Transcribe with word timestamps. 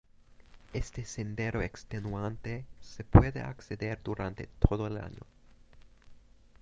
Este 0.73 1.05
sendero 1.05 1.61
extenuante 1.61 2.65
se 2.79 3.03
puede 3.03 3.41
acceder 3.41 4.01
durante 4.03 4.47
todo 4.59 4.87
el 4.87 4.97
año. 4.97 5.21